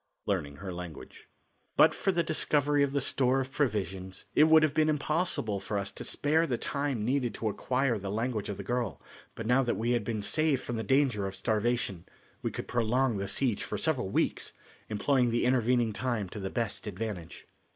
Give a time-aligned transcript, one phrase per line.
[0.25, 1.29] Learning Her Language.
[1.77, 5.77] But for the discovery of the store of provisions it would have been impossible for
[5.77, 8.99] us to spare the time needed to acquire the language of the girl,
[9.35, 12.07] but now that we had been saved from the danger of starvation,
[12.41, 14.53] we could prolong the siege for several weeks,
[14.89, 17.45] employing the intervening time to the best advantage.